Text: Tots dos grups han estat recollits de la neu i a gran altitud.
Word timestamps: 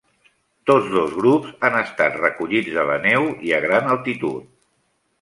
Tots 0.69 0.87
dos 0.93 1.13
grups 1.17 1.51
han 1.69 1.77
estat 1.83 2.19
recollits 2.23 2.75
de 2.81 2.89
la 2.91 2.99
neu 3.07 3.31
i 3.51 3.57
a 3.59 3.63
gran 3.71 3.95
altitud. 3.99 4.53